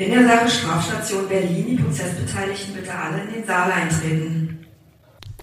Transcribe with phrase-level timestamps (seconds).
[0.00, 4.64] In der Sache Strafstation Berlin, die Prozessbeteiligten bitte alle in den Saal eintreten.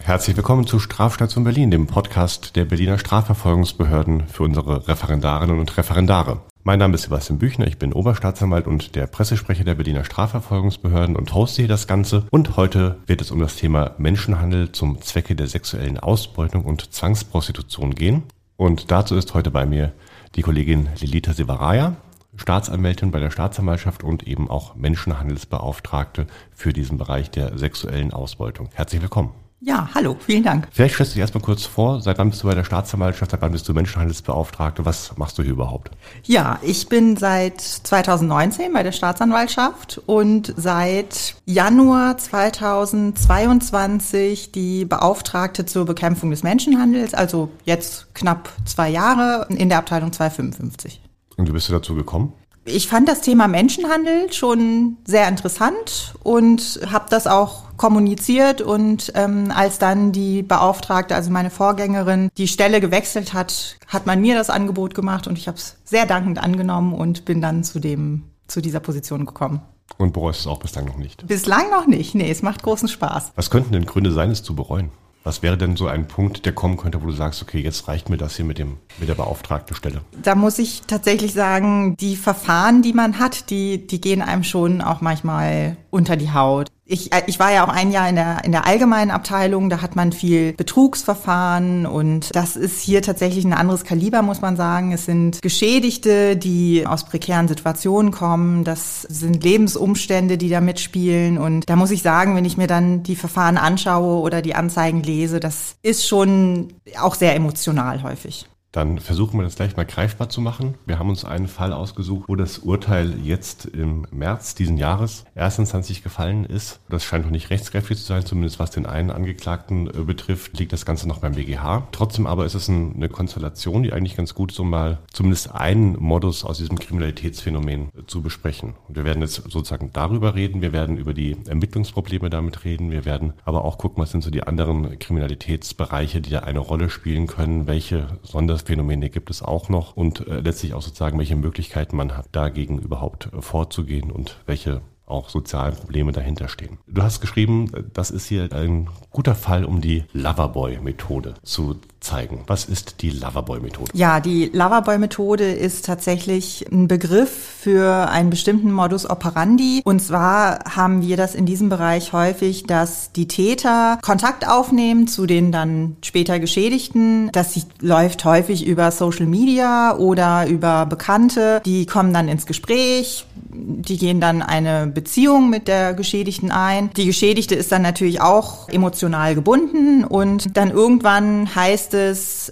[0.02, 6.42] Herzlich willkommen zu Strafstation Berlin, dem Podcast der Berliner Strafverfolgungsbehörden für unsere Referendarinnen und Referendare.
[6.64, 11.36] Mein Name ist Sebastian Büchner, ich bin Oberstaatsanwalt und der Pressesprecher der Berliner Strafverfolgungsbehörden und
[11.36, 12.26] hoste hier das Ganze.
[12.32, 17.94] Und heute wird es um das Thema Menschenhandel zum Zwecke der sexuellen Ausbeutung und Zwangsprostitution
[17.94, 18.24] gehen.
[18.56, 19.94] Und dazu ist heute bei mir
[20.34, 21.96] die Kollegin Lilita Sivaraya.
[22.38, 28.70] Staatsanwältin bei der Staatsanwaltschaft und eben auch Menschenhandelsbeauftragte für diesen Bereich der sexuellen Ausbeutung.
[28.74, 29.32] Herzlich willkommen.
[29.60, 30.68] Ja, hallo, vielen Dank.
[30.72, 33.42] Vielleicht stellst du dich erstmal kurz vor, seit wann bist du bei der Staatsanwaltschaft, seit
[33.42, 35.90] wann bist du Menschenhandelsbeauftragte, was machst du hier überhaupt?
[36.24, 45.86] Ja, ich bin seit 2019 bei der Staatsanwaltschaft und seit Januar 2022 die Beauftragte zur
[45.86, 51.02] Bekämpfung des Menschenhandels, also jetzt knapp zwei Jahre in der Abteilung 255.
[51.38, 52.34] Und wie bist du dazu gekommen?
[52.66, 58.62] Ich fand das Thema Menschenhandel schon sehr interessant und habe das auch kommuniziert.
[58.62, 64.20] Und ähm, als dann die Beauftragte, also meine Vorgängerin, die Stelle gewechselt hat, hat man
[64.20, 67.80] mir das Angebot gemacht und ich habe es sehr dankend angenommen und bin dann zu
[67.80, 69.62] dem zu dieser Position gekommen.
[69.98, 71.26] Und bereust es auch bislang noch nicht?
[71.28, 72.16] Bislang noch nicht.
[72.16, 73.32] Nee, es macht großen Spaß.
[73.36, 74.90] Was könnten denn Gründe sein, es zu bereuen?
[75.28, 78.10] Was wäre denn so ein Punkt, der kommen könnte, wo du sagst, okay, jetzt reicht
[78.10, 80.00] mir das hier mit dem mit der beauftragten Stelle?
[80.24, 84.82] Da muss ich tatsächlich sagen, die Verfahren, die man hat, die die gehen einem schon
[84.82, 86.70] auch manchmal unter die Haut.
[86.90, 89.82] Ich, äh, ich war ja auch ein Jahr in der, in der allgemeinen Abteilung, da
[89.82, 94.94] hat man viel Betrugsverfahren und das ist hier tatsächlich ein anderes Kaliber, muss man sagen.
[94.94, 101.70] Es sind Geschädigte, die aus prekären Situationen kommen, das sind Lebensumstände, die da mitspielen und
[101.70, 105.40] da muss ich sagen, wenn ich mir dann die Verfahren anschaue oder die Anzeigen lese,
[105.40, 108.48] das ist schon auch sehr emotional häufig.
[108.78, 110.76] Dann versuchen wir das gleich mal greifbar zu machen.
[110.86, 116.04] Wir haben uns einen Fall ausgesucht, wo das Urteil jetzt im März diesen Jahres erstinstanzlich
[116.04, 116.80] gefallen ist.
[116.88, 120.74] Das scheint noch nicht rechtskräftig zu sein, zumindest was den einen Angeklagten äh, betrifft, liegt
[120.74, 121.88] das Ganze noch beim BGH.
[121.92, 125.56] Trotzdem aber ist es ein, eine Konstellation, die eigentlich ganz gut ist, um mal zumindest
[125.56, 128.76] einen Modus aus diesem Kriminalitätsphänomen äh, zu besprechen.
[128.88, 133.06] Und wir werden jetzt sozusagen darüber reden, wir werden über die Ermittlungsprobleme damit reden, wir
[133.06, 137.26] werden aber auch gucken, was sind so die anderen Kriminalitätsbereiche, die da eine Rolle spielen
[137.26, 141.96] können, welche Sonders Phänomene gibt es auch noch und äh, letztlich auch sozusagen, welche Möglichkeiten
[141.96, 146.80] man hat, dagegen überhaupt äh, vorzugehen und welche auch sozialen Probleme dahinter stehen.
[146.86, 152.44] Du hast geschrieben, das ist hier ein guter Fall, um die Loverboy-Methode zu zeigen.
[152.48, 153.92] Was ist die Loverboy-Methode?
[153.94, 159.82] Ja, die Loverboy-Methode ist tatsächlich ein Begriff für einen bestimmten Modus operandi.
[159.84, 165.26] Und zwar haben wir das in diesem Bereich häufig, dass die Täter Kontakt aufnehmen zu
[165.26, 167.30] den dann später Geschädigten.
[167.34, 171.62] Das läuft häufig über Social Media oder über Bekannte.
[171.66, 176.90] Die kommen dann ins Gespräch, die gehen dann eine Beziehung mit der Geschädigten ein.
[176.96, 181.97] Die Geschädigte ist dann natürlich auch emotional gebunden und dann irgendwann heißt es,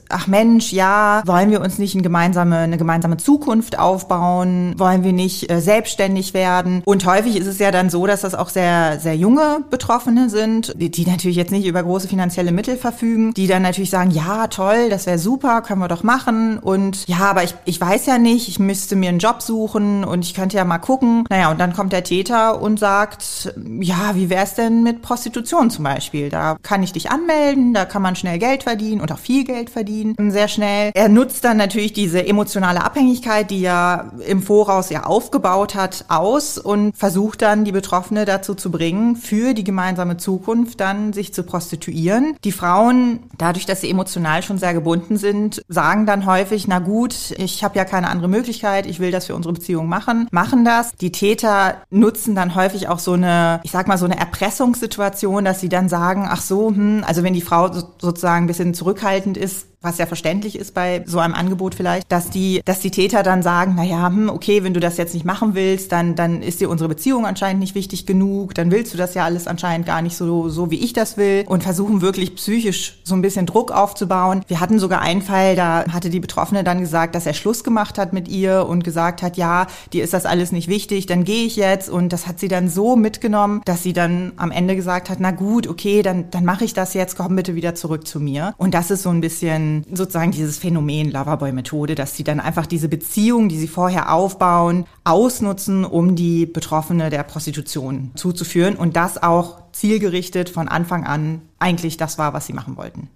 [0.09, 4.75] ach Mensch, ja, wollen wir uns nicht eine gemeinsame, eine gemeinsame Zukunft aufbauen?
[4.77, 6.81] Wollen wir nicht äh, selbstständig werden?
[6.85, 10.73] Und häufig ist es ja dann so, dass das auch sehr, sehr junge Betroffene sind,
[10.77, 14.47] die, die natürlich jetzt nicht über große finanzielle Mittel verfügen, die dann natürlich sagen, ja,
[14.47, 16.59] toll, das wäre super, können wir doch machen.
[16.59, 20.25] Und ja, aber ich, ich weiß ja nicht, ich müsste mir einen Job suchen und
[20.25, 21.25] ich könnte ja mal gucken, gucken.
[21.29, 25.69] Naja, und dann kommt der Täter und sagt, ja, wie wäre es denn mit Prostitution
[25.69, 26.29] zum Beispiel?
[26.29, 29.71] Da kann ich dich anmelden, da kann man schnell Geld verdienen und auch viel Geld
[29.71, 30.91] verdienen, sehr schnell.
[30.93, 36.59] Er nutzt dann natürlich diese emotionale Abhängigkeit, die er im Voraus ja aufgebaut hat, aus
[36.59, 41.41] und versucht dann die Betroffene dazu zu bringen, für die gemeinsame Zukunft dann sich zu
[41.41, 42.37] prostituieren.
[42.43, 47.15] Die Frauen, dadurch, dass sie emotional schon sehr gebunden sind, sagen dann häufig, na gut,
[47.37, 50.91] ich habe ja keine andere Möglichkeit, ich will das für unsere Beziehung machen, machen das.
[51.01, 55.61] Die Täter nutzen dann häufig auch so eine, ich sag mal, so eine Erpressungssituation, dass
[55.61, 59.67] sie dann sagen, ach so, hm, also wenn die Frau sozusagen ein bisschen zurückhaltend ist,
[59.85, 63.41] was ja verständlich ist bei so einem Angebot vielleicht, dass die, dass die Täter dann
[63.43, 66.59] sagen, na ja, hm, okay, wenn du das jetzt nicht machen willst, dann, dann ist
[66.59, 70.01] dir unsere Beziehung anscheinend nicht wichtig genug, dann willst du das ja alles anscheinend gar
[70.01, 73.71] nicht so, so wie ich das will und versuchen wirklich psychisch so ein bisschen Druck
[73.71, 74.43] aufzubauen.
[74.47, 77.97] Wir hatten sogar einen Fall, da hatte die Betroffene dann gesagt, dass er Schluss gemacht
[77.97, 81.45] hat mit ihr und gesagt hat, ja, dir ist das alles nicht wichtig, dann gehe
[81.45, 85.09] ich jetzt und das hat sie dann so mitgenommen, dass sie dann am Ende gesagt
[85.09, 88.19] hat, na gut, okay, dann, dann mache ich das jetzt, komm bitte wieder zurück zu
[88.19, 88.53] mir.
[88.57, 92.87] Und das ist so ein bisschen sozusagen dieses Phänomen Loverboy-Methode, dass sie dann einfach diese
[92.87, 99.71] Beziehung, die sie vorher aufbauen, ausnutzen, um die Betroffene der Prostitution zuzuführen und das auch
[99.71, 103.09] zielgerichtet von Anfang an eigentlich das war, was sie machen wollten.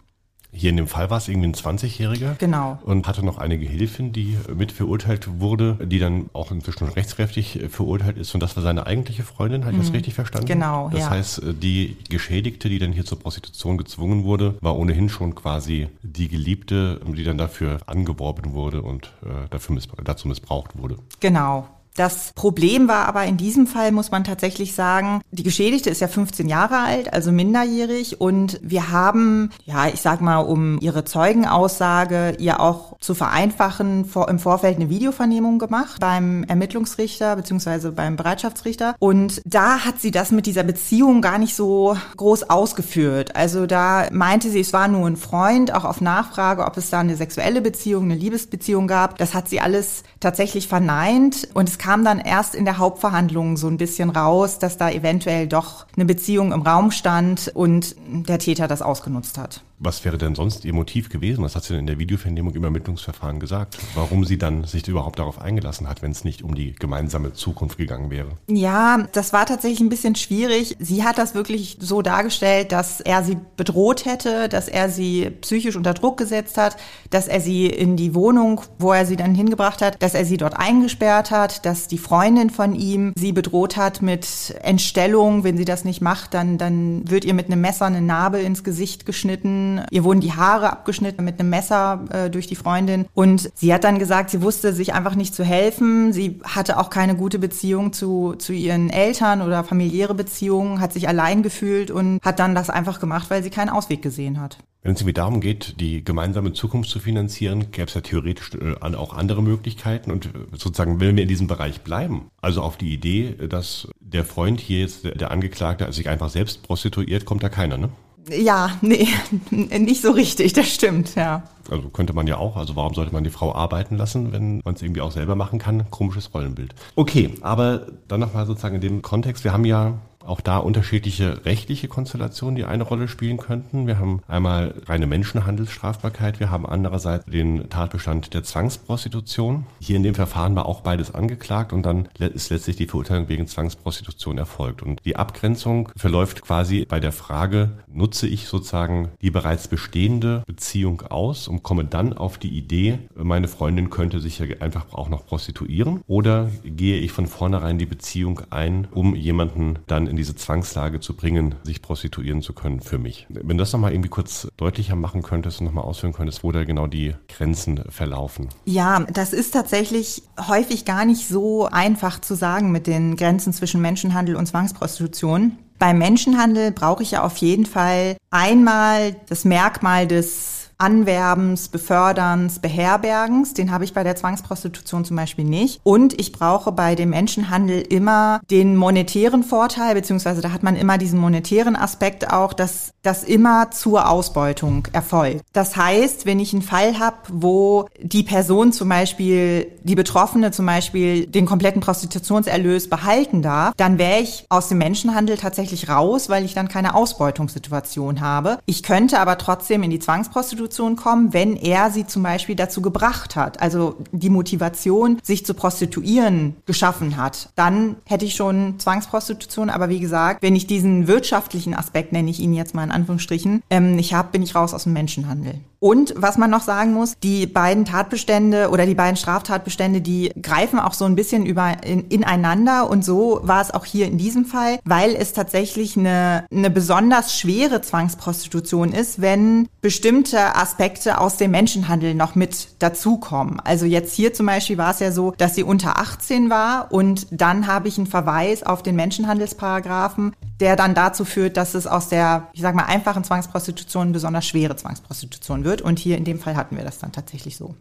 [0.51, 2.35] Hier in dem Fall war es irgendwie ein 20-Jähriger.
[2.37, 2.79] Genau.
[2.83, 8.17] Und hatte noch eine Gehilfin, die mit verurteilt wurde, die dann auch inzwischen rechtskräftig verurteilt
[8.17, 8.33] ist.
[8.33, 10.47] Und das war seine eigentliche Freundin, habe ich das richtig verstanden?
[10.47, 11.09] Genau, Das ja.
[11.11, 16.27] heißt, die Geschädigte, die dann hier zur Prostitution gezwungen wurde, war ohnehin schon quasi die
[16.27, 20.97] Geliebte, die dann dafür angeworben wurde und äh, dafür miss dazu missbraucht wurde.
[21.19, 21.67] Genau.
[21.95, 26.07] Das Problem war aber in diesem Fall, muss man tatsächlich sagen, die Geschädigte ist ja
[26.07, 28.21] 15 Jahre alt, also minderjährig.
[28.21, 34.29] Und wir haben, ja, ich sag mal, um ihre Zeugenaussage ihr auch zu vereinfachen, vor,
[34.29, 38.95] im Vorfeld eine Videovernehmung gemacht beim Ermittlungsrichter beziehungsweise beim Bereitschaftsrichter.
[38.99, 43.35] Und da hat sie das mit dieser Beziehung gar nicht so groß ausgeführt.
[43.35, 46.99] Also da meinte sie, es war nur ein Freund, auch auf Nachfrage, ob es da
[46.99, 49.17] eine sexuelle Beziehung, eine Liebesbeziehung gab.
[49.17, 51.49] Das hat sie alles tatsächlich verneint.
[51.53, 55.47] Und es kam dann erst in der Hauptverhandlung so ein bisschen raus, dass da eventuell
[55.47, 59.63] doch eine Beziehung im Raum stand und der Täter das ausgenutzt hat.
[59.81, 61.41] Was wäre denn sonst ihr Motiv gewesen?
[61.41, 63.77] Was hat sie denn in der Videovernehmung im Ermittlungsverfahren gesagt?
[63.95, 67.77] Warum sie dann sich überhaupt darauf eingelassen hat, wenn es nicht um die gemeinsame Zukunft
[67.77, 68.27] gegangen wäre?
[68.49, 70.75] Ja, das war tatsächlich ein bisschen schwierig.
[70.79, 75.77] Sie hat das wirklich so dargestellt, dass er sie bedroht hätte, dass er sie psychisch
[75.77, 76.75] unter Druck gesetzt hat,
[77.09, 80.35] dass er sie in die Wohnung, wo er sie dann hingebracht hat, dass er sie
[80.35, 85.45] dort eingesperrt hat, dass die Freundin von ihm sie bedroht hat mit Entstellung.
[85.45, 88.65] Wenn sie das nicht macht, dann, dann wird ihr mit einem Messer eine Narbe ins
[88.65, 89.68] Gesicht geschnitten.
[89.91, 93.05] Ihr wurden die Haare abgeschnitten mit einem Messer äh, durch die Freundin.
[93.13, 96.13] Und sie hat dann gesagt, sie wusste sich einfach nicht zu helfen.
[96.13, 101.07] Sie hatte auch keine gute Beziehung zu, zu ihren Eltern oder familiäre Beziehungen, hat sich
[101.07, 104.57] allein gefühlt und hat dann das einfach gemacht, weil sie keinen Ausweg gesehen hat.
[104.81, 108.75] Wenn es irgendwie darum geht, die gemeinsame Zukunft zu finanzieren, gäbe es ja theoretisch äh,
[108.95, 112.93] auch andere Möglichkeiten und äh, sozusagen, wenn wir in diesem Bereich bleiben, also auf die
[112.93, 117.77] Idee, dass der Freund hier jetzt, der Angeklagte, sich einfach selbst prostituiert, kommt da keiner,
[117.77, 117.89] ne?
[118.31, 119.07] Ja, nee,
[119.51, 121.43] nicht so richtig, das stimmt, ja.
[121.69, 124.73] Also könnte man ja auch, also warum sollte man die Frau arbeiten lassen, wenn man
[124.75, 125.89] es irgendwie auch selber machen kann?
[125.91, 126.73] Komisches Rollenbild.
[126.95, 129.99] Okay, aber dann nochmal sozusagen in dem Kontext, wir haben ja
[130.29, 133.87] auch da unterschiedliche rechtliche Konstellationen, die eine Rolle spielen könnten.
[133.87, 139.65] Wir haben einmal reine Menschenhandelsstrafbarkeit, wir haben andererseits den Tatbestand der Zwangsprostitution.
[139.79, 143.47] Hier in dem Verfahren war auch beides angeklagt und dann ist letztlich die Verurteilung wegen
[143.47, 144.83] Zwangsprostitution erfolgt.
[144.83, 151.01] Und die Abgrenzung verläuft quasi bei der Frage, nutze ich sozusagen die bereits bestehende Beziehung
[151.01, 155.25] aus und komme dann auf die Idee, meine Freundin könnte sich ja einfach auch noch
[155.25, 160.99] prostituieren oder gehe ich von vornherein die Beziehung ein, um jemanden dann in diese Zwangslage
[160.99, 163.25] zu bringen, sich prostituieren zu können für mich.
[163.29, 166.63] Wenn du das nochmal irgendwie kurz deutlicher machen könntest und nochmal ausführen könntest, wo da
[166.65, 168.49] genau die Grenzen verlaufen.
[168.65, 173.81] Ja, das ist tatsächlich häufig gar nicht so einfach zu sagen mit den Grenzen zwischen
[173.81, 175.57] Menschenhandel und Zwangsprostitution.
[175.79, 183.53] Beim Menschenhandel brauche ich ja auf jeden Fall einmal das Merkmal des Anwerbens, Beförderns, Beherbergens.
[183.53, 185.81] Den habe ich bei der Zwangsprostitution zum Beispiel nicht.
[185.83, 190.97] Und ich brauche bei dem Menschenhandel immer den monetären Vorteil, beziehungsweise da hat man immer
[190.97, 195.43] diesen monetären Aspekt auch, dass das immer zur Ausbeutung erfolgt.
[195.51, 200.65] Das heißt, wenn ich einen Fall habe, wo die Person zum Beispiel, die Betroffene zum
[200.65, 206.45] Beispiel den kompletten Prostitutionserlös behalten darf, dann wäre ich aus dem Menschenhandel tatsächlich raus, weil
[206.45, 208.59] ich dann keine Ausbeutungssituation habe.
[208.65, 213.35] Ich könnte aber trotzdem in die Zwangsprostitution kommen, wenn er sie zum Beispiel dazu gebracht
[213.35, 217.49] hat, also die Motivation, sich zu prostituieren, geschaffen hat.
[217.55, 222.39] Dann hätte ich schon Zwangsprostitution, aber wie gesagt, wenn ich diesen wirtschaftlichen Aspekt, nenne ich
[222.39, 225.55] ihn jetzt mal in Anführungsstrichen, ähm, nicht habe, bin ich raus aus dem Menschenhandel.
[225.79, 230.77] Und was man noch sagen muss, die beiden Tatbestände oder die beiden Straftatbestände, die greifen
[230.77, 234.43] auch so ein bisschen über in, ineinander und so war es auch hier in diesem
[234.43, 241.51] Fall, weil es tatsächlich eine, eine besonders schwere Zwangsprostitution ist, wenn bestimmte Aspekte aus dem
[241.51, 243.61] Menschenhandel noch mit dazukommen.
[243.61, 247.27] Also jetzt hier zum Beispiel war es ja so, dass sie unter 18 war und
[247.31, 252.09] dann habe ich einen Verweis auf den Menschenhandelsparagraphen, der dann dazu führt, dass es aus
[252.09, 255.68] der, ich sag mal, einfachen Zwangsprostitution besonders schwere Zwangsprostitution wird.
[255.81, 257.75] Und hier in dem Fall hatten wir das dann tatsächlich so.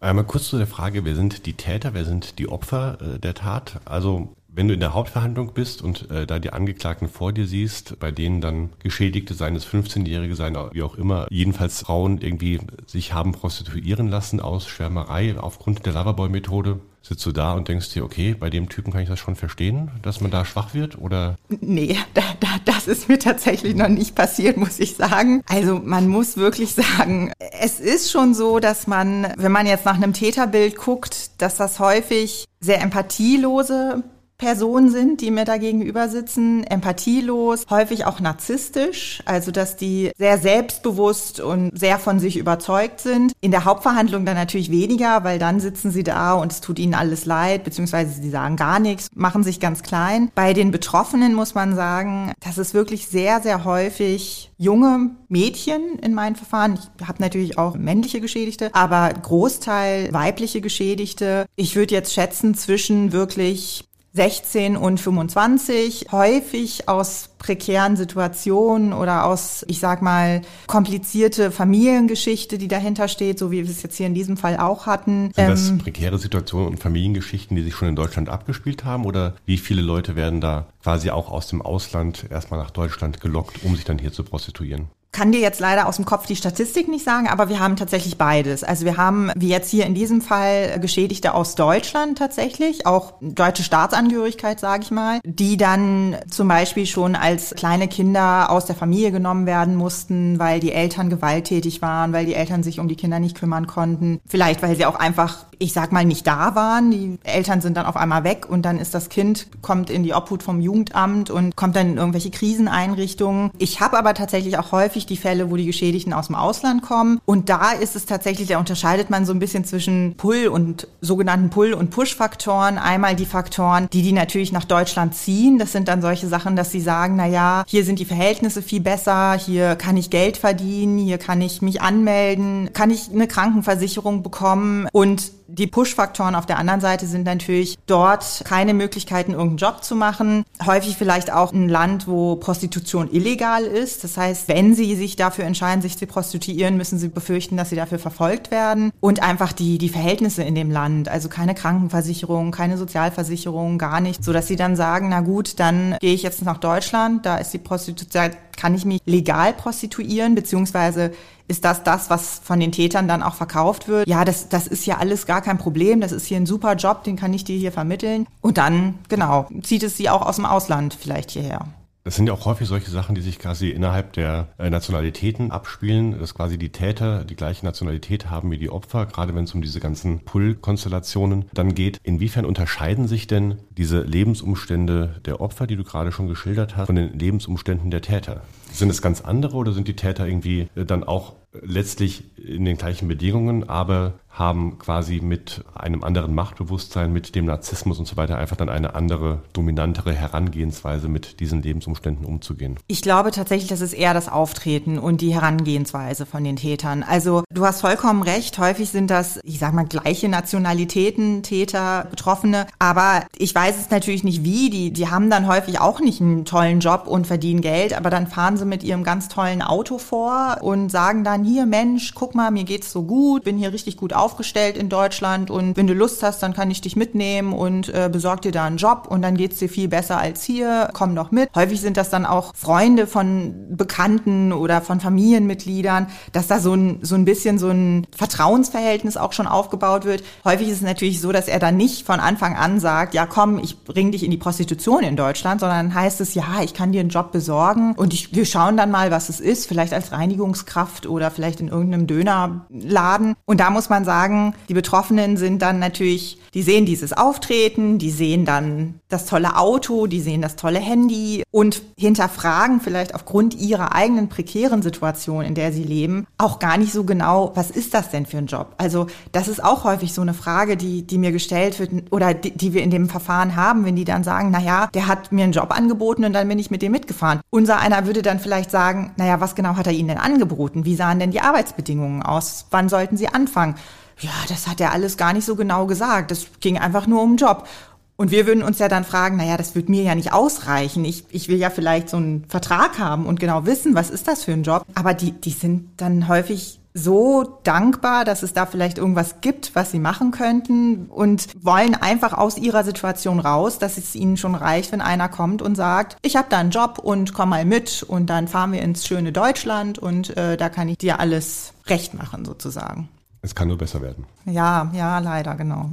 [0.00, 3.34] Einmal kurz zu der Frage, wer sind die Täter, wer sind die Opfer äh, der
[3.34, 3.80] Tat?
[3.84, 8.00] Also wenn du in der Hauptverhandlung bist und äh, da die Angeklagten vor dir siehst,
[8.00, 13.12] bei denen dann Geschädigte, seien es 15-Jährige, seien wie auch immer, jedenfalls Frauen irgendwie sich
[13.12, 18.34] haben prostituieren lassen aus Schwärmerei aufgrund der Loverboy-Methode, sitzt du da und denkst dir, okay,
[18.34, 21.36] bei dem Typen kann ich das schon verstehen, dass man da schwach wird oder?
[21.60, 25.44] Nee, da, da, das ist mir tatsächlich noch nicht passiert, muss ich sagen.
[25.48, 29.94] Also man muss wirklich sagen, es ist schon so, dass man, wenn man jetzt nach
[29.94, 34.02] einem Täterbild guckt, dass das häufig sehr empathielose
[34.38, 40.38] Personen sind, die mir da gegenüber sitzen, empathielos, häufig auch narzisstisch, also dass die sehr
[40.38, 43.32] selbstbewusst und sehr von sich überzeugt sind.
[43.40, 46.94] In der Hauptverhandlung dann natürlich weniger, weil dann sitzen sie da und es tut ihnen
[46.94, 50.30] alles leid, beziehungsweise sie sagen gar nichts, machen sich ganz klein.
[50.36, 56.14] Bei den Betroffenen muss man sagen, das ist wirklich sehr, sehr häufig junge Mädchen in
[56.14, 56.78] meinen Verfahren.
[57.00, 61.46] Ich habe natürlich auch männliche Geschädigte, aber Großteil weibliche Geschädigte.
[61.56, 63.84] Ich würde jetzt schätzen zwischen wirklich
[64.14, 72.68] 16 und 25, häufig aus prekären Situationen oder aus, ich sag mal, komplizierte Familiengeschichte, die
[72.68, 75.30] dahinter steht, so wie wir es jetzt hier in diesem Fall auch hatten.
[75.34, 79.34] Sind das ähm, prekäre Situationen und Familiengeschichten, die sich schon in Deutschland abgespielt haben oder
[79.46, 83.76] wie viele Leute werden da quasi auch aus dem Ausland erstmal nach Deutschland gelockt, um
[83.76, 84.88] sich dann hier zu prostituieren?
[85.10, 88.18] Kann dir jetzt leider aus dem Kopf die Statistik nicht sagen, aber wir haben tatsächlich
[88.18, 88.62] beides.
[88.62, 93.62] Also wir haben, wie jetzt hier in diesem Fall, Geschädigte aus Deutschland tatsächlich, auch deutsche
[93.62, 99.10] Staatsangehörigkeit, sage ich mal, die dann zum Beispiel schon als kleine Kinder aus der Familie
[99.10, 103.18] genommen werden mussten, weil die Eltern gewalttätig waren, weil die Eltern sich um die Kinder
[103.18, 104.20] nicht kümmern konnten.
[104.28, 106.90] Vielleicht, weil sie auch einfach, ich sag mal, nicht da waren.
[106.90, 110.12] Die Eltern sind dann auf einmal weg und dann ist das Kind, kommt in die
[110.12, 113.50] Obhut vom Jugendamt und kommt dann in irgendwelche Kriseneinrichtungen.
[113.58, 116.82] Ich habe aber tatsächlich auch häufig häufig die Fälle, wo die Geschädigten aus dem Ausland
[116.82, 117.20] kommen.
[117.24, 121.50] Und da ist es tatsächlich, da unterscheidet man so ein bisschen zwischen Pull- und sogenannten
[121.50, 122.78] Pull- und Push-Faktoren.
[122.78, 125.58] Einmal die Faktoren, die die natürlich nach Deutschland ziehen.
[125.58, 128.80] Das sind dann solche Sachen, dass sie sagen, na ja, hier sind die Verhältnisse viel
[128.80, 134.22] besser, hier kann ich Geld verdienen, hier kann ich mich anmelden, kann ich eine Krankenversicherung
[134.22, 139.82] bekommen und die Push-Faktoren auf der anderen Seite sind natürlich dort keine Möglichkeiten, irgendeinen Job
[139.82, 140.44] zu machen.
[140.64, 144.04] Häufig vielleicht auch ein Land, wo Prostitution illegal ist.
[144.04, 147.76] Das heißt, wenn sie sich dafür entscheiden, sich zu prostituieren, müssen sie befürchten, dass sie
[147.76, 148.92] dafür verfolgt werden.
[149.00, 151.08] Und einfach die, die Verhältnisse in dem Land.
[151.08, 154.26] Also keine Krankenversicherung, keine Sozialversicherung, gar nichts.
[154.26, 157.54] So dass sie dann sagen, na gut, dann gehe ich jetzt nach Deutschland, da ist
[157.54, 161.12] die Prostitution, kann ich mich legal prostituieren, beziehungsweise
[161.46, 164.06] ist das das, was von den Tätern dann auch verkauft wird?
[164.06, 166.00] Ja, das, das ist ja alles gar kein Problem.
[166.00, 168.26] Das ist hier ein super Job, den kann ich dir hier vermitteln.
[168.42, 171.66] Und dann, genau, zieht es sie auch aus dem Ausland vielleicht hierher.
[172.04, 176.18] Das sind ja auch häufig solche Sachen, die sich quasi innerhalb der äh, Nationalitäten abspielen,
[176.18, 179.60] dass quasi die Täter die gleiche Nationalität haben wie die Opfer, gerade wenn es um
[179.60, 182.00] diese ganzen Pull-Konstellationen dann geht.
[182.02, 186.96] Inwiefern unterscheiden sich denn diese Lebensumstände der Opfer, die du gerade schon geschildert hast, von
[186.96, 188.42] den Lebensumständen der Täter?
[188.78, 192.76] Sind es ganz andere oder sind die Täter irgendwie äh, dann auch letztlich in den
[192.76, 198.38] gleichen Bedingungen, aber haben quasi mit einem anderen Machtbewusstsein, mit dem Narzissmus und so weiter
[198.38, 202.78] einfach dann eine andere, dominantere Herangehensweise mit diesen Lebensumständen umzugehen.
[202.86, 207.02] Ich glaube tatsächlich, das ist eher das Auftreten und die Herangehensweise von den Tätern.
[207.02, 212.66] Also du hast vollkommen recht, häufig sind das, ich sag mal, gleiche Nationalitäten, Täter, Betroffene,
[212.78, 216.44] aber ich weiß es natürlich nicht wie, die, die haben dann häufig auch nicht einen
[216.44, 220.58] tollen Job und verdienen Geld, aber dann fahren sie mit ihrem ganz tollen Auto vor
[220.60, 224.12] und sagen dann, hier Mensch, guck mal, mir geht's so gut, bin hier richtig gut
[224.12, 228.08] aufgestellt in Deutschland und wenn du Lust hast, dann kann ich dich mitnehmen und äh,
[228.10, 231.30] besorg dir da einen Job und dann geht's dir viel besser als hier, komm doch
[231.30, 231.50] mit.
[231.54, 236.98] Häufig sind das dann auch Freunde von Bekannten oder von Familienmitgliedern, dass da so ein,
[237.02, 240.22] so ein bisschen so ein Vertrauensverhältnis auch schon aufgebaut wird.
[240.44, 243.58] Häufig ist es natürlich so, dass er dann nicht von Anfang an sagt, ja komm,
[243.58, 247.00] ich bring dich in die Prostitution in Deutschland, sondern heißt es, ja, ich kann dir
[247.00, 251.06] einen Job besorgen und ich, wir schauen dann mal, was es ist, vielleicht als Reinigungskraft
[251.06, 253.34] oder vielleicht in irgendeinem Dönerladen.
[253.44, 258.10] Und da muss man sagen, die Betroffenen sind dann natürlich, die sehen dieses Auftreten, die
[258.10, 263.94] sehen dann das tolle Auto, die sehen das tolle Handy und hinterfragen vielleicht aufgrund ihrer
[263.94, 268.10] eigenen prekären Situation, in der sie leben, auch gar nicht so genau, was ist das
[268.10, 268.74] denn für ein Job?
[268.76, 272.50] Also das ist auch häufig so eine Frage, die, die mir gestellt wird oder die,
[272.50, 275.44] die wir in dem Verfahren haben, wenn die dann sagen, na ja, der hat mir
[275.44, 277.40] einen Job angeboten und dann bin ich mit dem mitgefahren.
[277.50, 280.84] Unser einer würde dann vielleicht sagen, na ja, was genau hat er Ihnen denn angeboten?
[280.84, 282.66] Wie sahen denn die Arbeitsbedingungen aus?
[282.70, 283.76] Wann sollten Sie anfangen?
[284.20, 286.30] Ja, das hat er alles gar nicht so genau gesagt.
[286.30, 287.68] Das ging einfach nur um den Job.
[288.16, 291.04] Und wir würden uns ja dann fragen, naja, das wird mir ja nicht ausreichen.
[291.04, 294.42] Ich, ich will ja vielleicht so einen Vertrag haben und genau wissen, was ist das
[294.42, 294.84] für ein Job.
[294.96, 299.90] Aber die, die sind dann häufig so dankbar, dass es da vielleicht irgendwas gibt, was
[299.90, 304.92] sie machen könnten und wollen einfach aus ihrer Situation raus, dass es ihnen schon reicht,
[304.92, 308.28] wenn einer kommt und sagt, ich habe da einen Job und komm mal mit und
[308.30, 312.44] dann fahren wir ins schöne Deutschland und äh, da kann ich dir alles recht machen
[312.44, 313.08] sozusagen.
[313.42, 314.26] Es kann nur besser werden.
[314.44, 315.90] Ja, ja, leider, genau.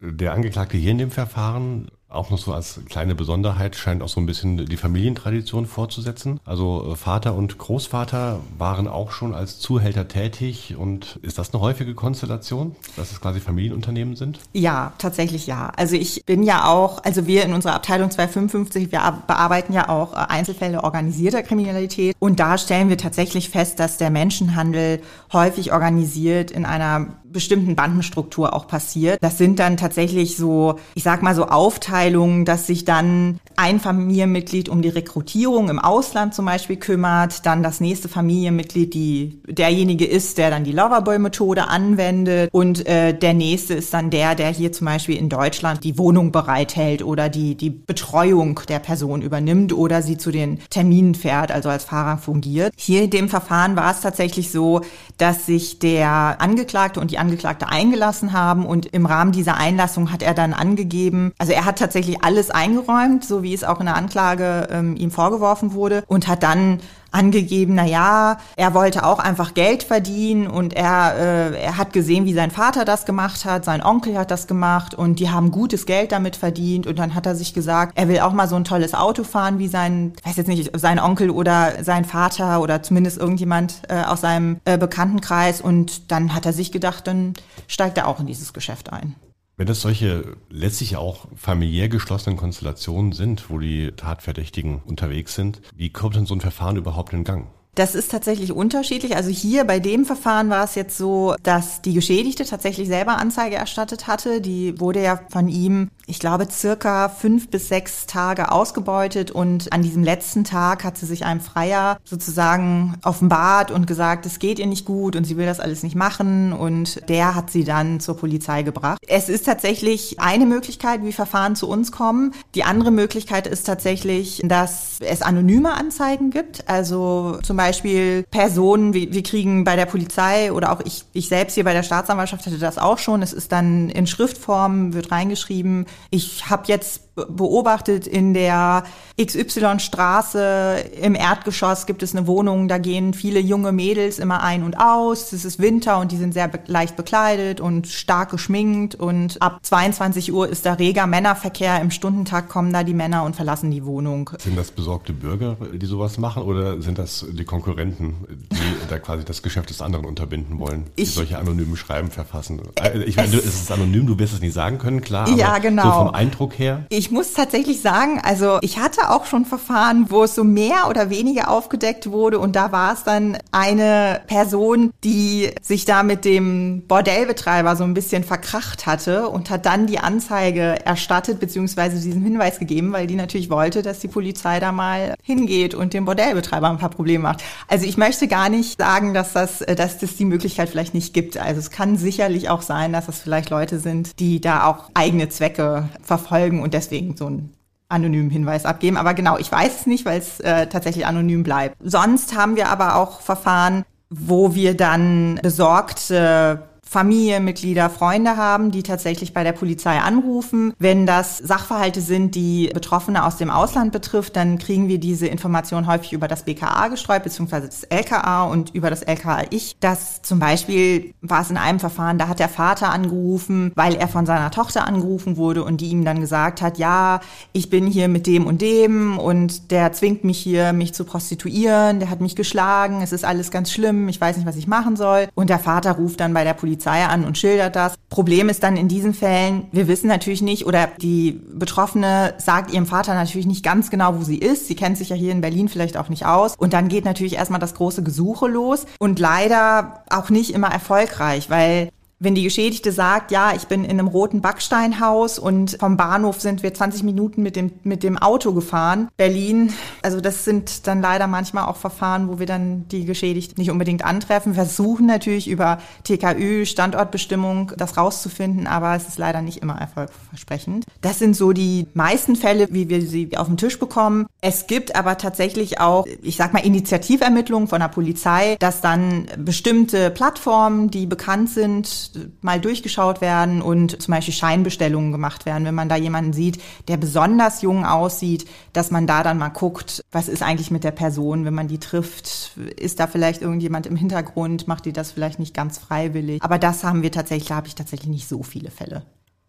[0.00, 4.20] Der Angeklagte hier in dem Verfahren Auch noch so als kleine Besonderheit scheint auch so
[4.20, 6.40] ein bisschen die Familientradition fortzusetzen.
[6.44, 11.62] Also äh, Vater und Großvater waren auch schon als Zuhälter tätig und ist das eine
[11.62, 14.40] häufige Konstellation, dass es quasi Familienunternehmen sind?
[14.52, 15.72] Ja, tatsächlich ja.
[15.76, 20.12] Also ich bin ja auch, also wir in unserer Abteilung 255, wir bearbeiten ja auch
[20.12, 25.00] äh, Einzelfälle organisierter Kriminalität und da stellen wir tatsächlich fest, dass der Menschenhandel
[25.32, 29.18] häufig organisiert in einer bestimmten Bandenstruktur auch passiert.
[29.22, 34.68] Das sind dann tatsächlich so, ich sag mal so Aufteilungen, dass sich dann ein Familienmitglied
[34.68, 40.38] um die Rekrutierung im Ausland zum Beispiel kümmert, dann das nächste Familienmitglied, die derjenige ist,
[40.38, 44.86] der dann die Loverboy-Methode anwendet und äh, der nächste ist dann der, der hier zum
[44.86, 50.18] Beispiel in Deutschland die Wohnung bereithält oder die die Betreuung der Person übernimmt oder sie
[50.18, 52.72] zu den Terminen fährt, also als Fahrer fungiert.
[52.76, 54.82] Hier in dem Verfahren war es tatsächlich so,
[55.18, 60.22] dass sich der Angeklagte und die Angeklagte eingelassen haben und im Rahmen dieser Einlassung hat
[60.22, 63.94] er dann angegeben, also er hat tatsächlich alles eingeräumt, so wie es auch in der
[63.94, 66.80] Anklage ähm, ihm vorgeworfen wurde und hat dann
[67.12, 72.24] angegeben, na ja, er wollte auch einfach Geld verdienen und er, äh, er hat gesehen,
[72.24, 75.86] wie sein Vater das gemacht hat, sein Onkel hat das gemacht und die haben gutes
[75.86, 78.64] Geld damit verdient und dann hat er sich gesagt, er will auch mal so ein
[78.64, 83.18] tolles Auto fahren wie sein, weiß jetzt nicht, sein Onkel oder sein Vater oder zumindest
[83.18, 87.34] irgendjemand äh, aus seinem äh, Bekanntenkreis und dann hat er sich gedacht, dann
[87.68, 89.14] steigt er auch in dieses Geschäft ein.
[89.56, 95.90] Wenn es solche letztlich auch familiär geschlossenen Konstellationen sind, wo die Tatverdächtigen unterwegs sind, wie
[95.90, 97.48] kommt denn so ein Verfahren überhaupt in Gang?
[97.74, 99.16] Das ist tatsächlich unterschiedlich.
[99.16, 103.56] Also hier bei dem Verfahren war es jetzt so, dass die Geschädigte tatsächlich selber Anzeige
[103.56, 104.42] erstattet hatte.
[104.42, 109.82] Die wurde ja von ihm, ich glaube, circa fünf bis sechs Tage ausgebeutet und an
[109.82, 114.66] diesem letzten Tag hat sie sich einem Freier sozusagen offenbart und gesagt, es geht ihr
[114.66, 118.16] nicht gut und sie will das alles nicht machen und der hat sie dann zur
[118.16, 118.98] Polizei gebracht.
[119.06, 122.34] Es ist tatsächlich eine Möglichkeit, wie Verfahren zu uns kommen.
[122.54, 126.68] Die andere Möglichkeit ist tatsächlich, dass es anonyme Anzeigen gibt.
[126.68, 131.64] Also zum Beispiel Personen, wir, kriegen bei der Polizei oder auch ich, ich selbst hier
[131.64, 133.22] bei der Staatsanwaltschaft hatte das auch schon.
[133.22, 135.86] Es ist dann in Schriftform, wird reingeschrieben.
[136.10, 138.84] Ich habe jetzt beobachtet, in der
[139.20, 144.78] XY-Straße im Erdgeschoss gibt es eine Wohnung, da gehen viele junge Mädels immer ein und
[144.78, 145.32] aus.
[145.32, 149.58] Es ist Winter und die sind sehr be leicht bekleidet und stark geschminkt und ab
[149.62, 151.80] 22 Uhr ist da reger Männerverkehr.
[151.80, 154.30] Im Stundentag kommen da die Männer und verlassen die Wohnung.
[154.38, 159.24] Sind das besorgte Bürger, die sowas machen oder sind das die Konkurrenten, die da quasi
[159.24, 162.62] das Geschäft des anderen unterbinden wollen, die ich, solche anonymen Schreiben verfassen?
[162.76, 165.28] Äh, ich meine, es ist anonym, du wirst es nicht sagen können, klar.
[165.28, 165.81] ja, genau.
[165.82, 166.84] So vom Eindruck her.
[166.88, 171.10] Ich muss tatsächlich sagen, also ich hatte auch schon Verfahren, wo es so mehr oder
[171.10, 176.84] weniger aufgedeckt wurde und da war es dann eine Person, die sich da mit dem
[176.86, 182.58] Bordellbetreiber so ein bisschen verkracht hatte und hat dann die Anzeige erstattet beziehungsweise diesen Hinweis
[182.58, 186.78] gegeben, weil die natürlich wollte, dass die Polizei da mal hingeht und dem Bordellbetreiber ein
[186.78, 187.42] paar Probleme macht.
[187.68, 191.36] Also ich möchte gar nicht sagen, dass das, dass das die Möglichkeit vielleicht nicht gibt.
[191.36, 195.28] Also es kann sicherlich auch sein, dass es vielleicht Leute sind, die da auch eigene
[195.28, 195.71] Zwecke
[196.02, 197.54] verfolgen und deswegen so einen
[197.88, 198.96] anonymen Hinweis abgeben.
[198.96, 201.76] Aber genau, ich weiß es nicht, weil es äh, tatsächlich anonym bleibt.
[201.80, 209.32] Sonst haben wir aber auch Verfahren, wo wir dann besorgte Familienmitglieder, Freunde haben, die tatsächlich
[209.32, 210.74] bei der Polizei anrufen.
[210.78, 215.86] Wenn das Sachverhalte sind, die Betroffene aus dem Ausland betrifft, dann kriegen wir diese Information
[215.86, 219.74] häufig über das BKA gestreut, beziehungsweise das LKA und über das LKA ich.
[219.80, 224.08] Das zum Beispiel war es in einem Verfahren, da hat der Vater angerufen, weil er
[224.08, 227.20] von seiner Tochter angerufen wurde und die ihm dann gesagt hat, ja,
[227.54, 232.00] ich bin hier mit dem und dem und der zwingt mich hier, mich zu prostituieren,
[232.00, 234.96] der hat mich geschlagen, es ist alles ganz schlimm, ich weiß nicht, was ich machen
[234.96, 235.28] soll.
[235.34, 237.94] Und der Vater ruft dann bei der Polizei Polizei an und schildert das.
[238.10, 242.86] Problem ist dann in diesen Fällen, wir wissen natürlich nicht oder die Betroffene sagt ihrem
[242.86, 244.66] Vater natürlich nicht ganz genau, wo sie ist.
[244.66, 246.54] Sie kennt sich ja hier in Berlin vielleicht auch nicht aus.
[246.56, 251.48] Und dann geht natürlich erstmal das große Gesuche los und leider auch nicht immer erfolgreich,
[251.50, 251.90] weil
[252.22, 256.62] wenn die Geschädigte sagt, ja, ich bin in einem roten Backsteinhaus und vom Bahnhof sind
[256.62, 261.26] wir 20 Minuten mit dem, mit dem Auto gefahren, Berlin, also das sind dann leider
[261.26, 266.64] manchmal auch Verfahren, wo wir dann die Geschädigte nicht unbedingt antreffen, versuchen natürlich über TKÜ,
[266.64, 270.84] Standortbestimmung, das rauszufinden, aber es ist leider nicht immer erfolgversprechend.
[271.00, 274.26] Das sind so die meisten Fälle, wie wir sie auf den Tisch bekommen.
[274.40, 280.10] Es gibt aber tatsächlich auch, ich sag mal, Initiativermittlungen von der Polizei, dass dann bestimmte
[280.10, 285.64] Plattformen, die bekannt sind, mal durchgeschaut werden und zum Beispiel Scheinbestellungen gemacht werden.
[285.64, 290.02] Wenn man da jemanden sieht, der besonders jung aussieht, dass man da dann mal guckt,
[290.10, 293.96] was ist eigentlich mit der Person, wenn man die trifft, ist da vielleicht irgendjemand im
[293.96, 296.42] Hintergrund, macht die das vielleicht nicht ganz freiwillig.
[296.42, 299.04] Aber das haben wir tatsächlich, da habe ich tatsächlich nicht so viele Fälle.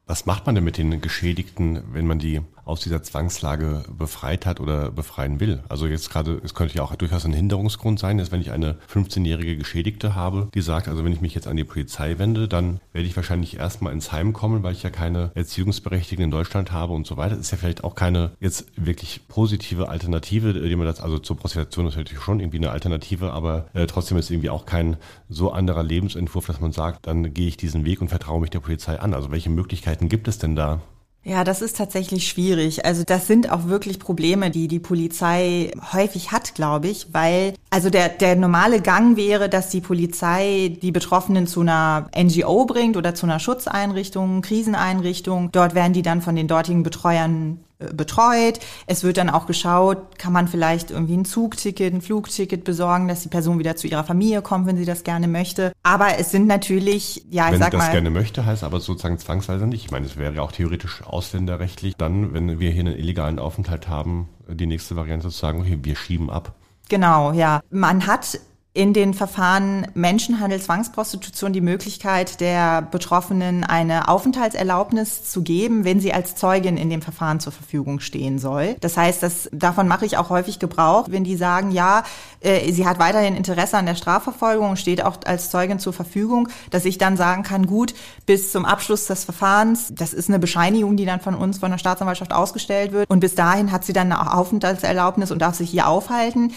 [0.05, 4.59] Was macht man denn mit den Geschädigten, wenn man die aus dieser Zwangslage befreit hat
[4.59, 5.63] oder befreien will.
[5.69, 8.77] Also jetzt gerade, es könnte ja auch durchaus ein Hinderungsgrund sein, dass wenn ich eine
[8.91, 12.79] 15-jährige Geschädigte habe, die sagt, also wenn ich mich jetzt an die Polizei wende, dann
[12.91, 16.93] werde ich wahrscheinlich erstmal ins Heim kommen, weil ich ja keine Erziehungsberechtigten in Deutschland habe
[16.93, 17.35] und so weiter.
[17.35, 21.37] Das ist ja vielleicht auch keine jetzt wirklich positive Alternative, die man das, also zur
[21.37, 24.97] Prostitution ist natürlich schon irgendwie eine Alternative, aber äh, trotzdem ist irgendwie auch kein
[25.29, 28.59] so anderer Lebensentwurf, dass man sagt, dann gehe ich diesen Weg und vertraue mich der
[28.59, 29.13] Polizei an.
[29.13, 30.81] Also welche Möglichkeiten gibt es denn da?
[31.25, 32.85] Ja, das ist tatsächlich schwierig.
[32.85, 37.89] Also das sind auch wirklich Probleme, die die Polizei häufig hat, glaube ich, weil also
[37.89, 43.15] der, der normale Gang wäre, dass die Polizei die Betroffenen zu einer NGO bringt oder
[43.15, 45.49] zu einer Schutzeinrichtung, Kriseneinrichtung.
[45.53, 47.59] Dort werden die dann von den dortigen Betreuern
[47.93, 48.59] betreut.
[48.87, 53.21] Es wird dann auch geschaut, kann man vielleicht irgendwie ein Zugticket, ein Flugticket besorgen, dass
[53.21, 55.73] die Person wieder zu ihrer Familie kommt, wenn sie das gerne möchte.
[55.83, 57.79] Aber es sind natürlich, ja, ich wenn sag mal.
[57.79, 59.85] Das gerne möchte, heißt aber sozusagen zwangsweise nicht.
[59.85, 63.87] Ich meine, es wäre ja auch theoretisch ausländerrechtlich dann, wenn wir hier einen illegalen Aufenthalt
[63.87, 66.55] haben, die nächste Variante zu sagen, okay, wir schieben ab.
[66.89, 67.61] Genau, ja.
[67.69, 68.39] Man hat
[68.75, 76.11] in den Verfahren Menschenhandel, Zwangsprostitution die Möglichkeit der Betroffenen eine Aufenthaltserlaubnis zu geben, wenn sie
[76.11, 78.75] als Zeugin in dem Verfahren zur Verfügung stehen soll.
[78.81, 82.03] Das heißt, dass, davon mache ich auch häufig Gebrauch, wenn die sagen, ja,
[82.39, 86.49] äh, sie hat weiterhin Interesse an der Strafverfolgung und steht auch als Zeugin zur Verfügung,
[86.71, 87.93] dass ich dann sagen kann, gut,
[88.25, 91.77] bis zum Abschluss des Verfahrens, das ist eine Bescheinigung, die dann von uns, von der
[91.77, 95.87] Staatsanwaltschaft ausgestellt wird und bis dahin hat sie dann eine Aufenthaltserlaubnis und darf sich hier
[95.87, 96.53] aufhalten.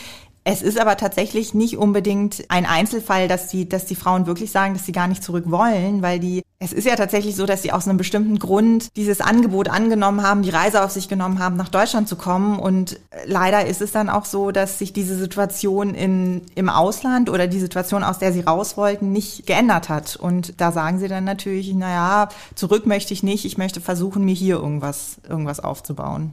[0.48, 4.74] Es ist aber tatsächlich nicht unbedingt ein Einzelfall, dass die, dass die Frauen wirklich sagen,
[4.74, 7.72] dass sie gar nicht zurück wollen, weil die, es ist ja tatsächlich so, dass sie
[7.72, 11.68] aus einem bestimmten Grund dieses Angebot angenommen haben, die Reise auf sich genommen haben, nach
[11.68, 12.60] Deutschland zu kommen.
[12.60, 17.48] Und leider ist es dann auch so, dass sich diese Situation in, im Ausland oder
[17.48, 20.14] die Situation, aus der sie raus wollten, nicht geändert hat.
[20.14, 24.24] Und da sagen sie dann natürlich, na ja, zurück möchte ich nicht, ich möchte versuchen,
[24.24, 26.32] mir hier irgendwas, irgendwas aufzubauen.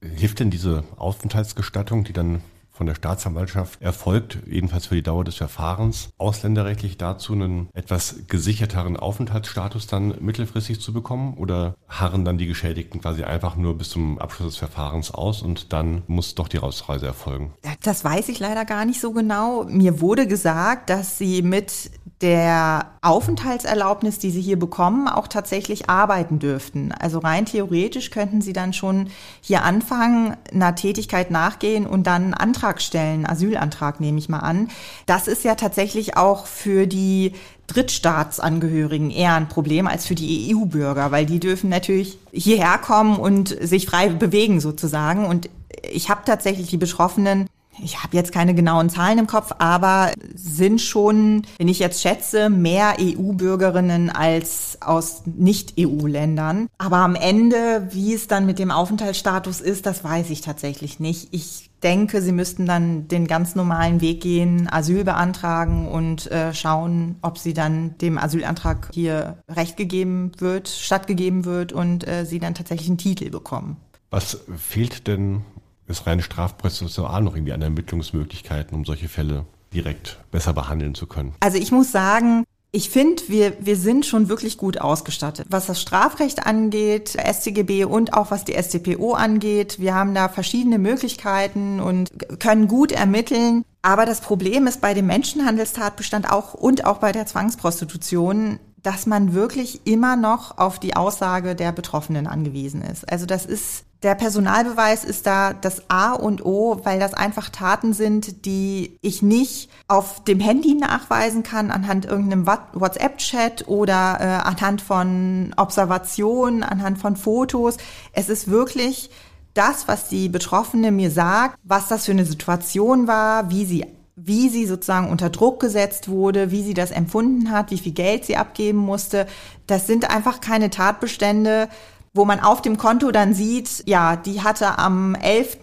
[0.00, 2.40] Hilft denn diese Aufenthaltsgestattung, die dann
[2.78, 8.96] von der Staatsanwaltschaft erfolgt, jedenfalls für die Dauer des Verfahrens, ausländerrechtlich dazu einen etwas gesicherteren
[8.96, 11.34] Aufenthaltsstatus dann mittelfristig zu bekommen?
[11.34, 15.72] Oder harren dann die Geschädigten quasi einfach nur bis zum Abschluss des Verfahrens aus und
[15.72, 17.52] dann muss doch die Ausreise erfolgen?
[17.82, 19.64] Das weiß ich leider gar nicht so genau.
[19.64, 26.40] Mir wurde gesagt, dass sie mit der Aufenthaltserlaubnis, die sie hier bekommen, auch tatsächlich arbeiten
[26.40, 26.90] dürften.
[26.92, 29.08] Also rein theoretisch könnten sie dann schon
[29.40, 34.68] hier anfangen, einer Tätigkeit nachgehen und dann einen Antrag stellen, Asylantrag nehme ich mal an.
[35.06, 37.34] Das ist ja tatsächlich auch für die
[37.68, 43.56] Drittstaatsangehörigen eher ein Problem als für die EU-Bürger, weil die dürfen natürlich hierher kommen und
[43.60, 45.26] sich frei bewegen sozusagen.
[45.26, 45.50] Und
[45.82, 47.47] ich habe tatsächlich die Betroffenen
[47.82, 52.50] ich habe jetzt keine genauen Zahlen im Kopf, aber sind schon, wenn ich jetzt schätze,
[52.50, 56.68] mehr EU-Bürgerinnen als aus Nicht-EU-Ländern.
[56.78, 61.28] Aber am Ende, wie es dann mit dem Aufenthaltsstatus ist, das weiß ich tatsächlich nicht.
[61.32, 67.16] Ich denke, sie müssten dann den ganz normalen Weg gehen, Asyl beantragen und äh, schauen,
[67.22, 72.54] ob sie dann dem Asylantrag hier recht gegeben wird, stattgegeben wird und äh, sie dann
[72.54, 73.76] tatsächlich einen Titel bekommen.
[74.10, 75.42] Was fehlt denn
[75.88, 81.34] ist rein strafprozessual noch irgendwie an Ermittlungsmöglichkeiten, um solche Fälle direkt besser behandeln zu können?
[81.40, 85.46] Also ich muss sagen, ich finde, wir, wir sind schon wirklich gut ausgestattet.
[85.48, 89.80] Was das Strafrecht angeht, StGB und auch was die StPO angeht.
[89.80, 93.64] Wir haben da verschiedene Möglichkeiten und können gut ermitteln.
[93.80, 99.34] Aber das Problem ist bei dem Menschenhandelstatbestand auch und auch bei der Zwangsprostitution, dass man
[99.34, 103.06] wirklich immer noch auf die Aussage der Betroffenen angewiesen ist.
[103.12, 107.92] Also das ist der Personalbeweis ist da das A und O, weil das einfach Taten
[107.92, 114.80] sind, die ich nicht auf dem Handy nachweisen kann, anhand irgendeinem WhatsApp-Chat oder äh, anhand
[114.80, 117.76] von Observationen, anhand von Fotos.
[118.14, 119.10] Es ist wirklich
[119.52, 123.84] das, was die Betroffene mir sagt, was das für eine Situation war, wie sie
[124.24, 128.24] wie sie sozusagen unter Druck gesetzt wurde, wie sie das empfunden hat, wie viel Geld
[128.24, 129.26] sie abgeben musste.
[129.66, 131.68] Das sind einfach keine Tatbestände,
[132.12, 135.58] wo man auf dem Konto dann sieht, ja, die hatte am 11.